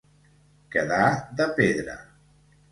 [0.77, 1.05] Quedar
[1.43, 1.97] de pedra.